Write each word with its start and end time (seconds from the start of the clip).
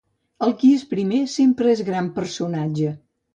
El 0.45 0.53
qui 0.61 0.71
és 0.77 0.85
primer 0.93 1.19
sempre 1.33 1.71
és 1.75 1.85
gran 1.91 2.09
personatge. 2.17 2.97